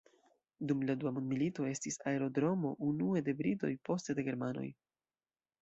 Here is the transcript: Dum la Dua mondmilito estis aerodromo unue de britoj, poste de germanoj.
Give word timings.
Dum 0.69 0.79
la 0.89 0.95
Dua 1.03 1.11
mondmilito 1.17 1.67
estis 1.73 2.01
aerodromo 2.13 2.73
unue 2.89 3.23
de 3.29 3.39
britoj, 3.43 3.73
poste 3.91 4.21
de 4.21 4.29
germanoj. 4.31 4.69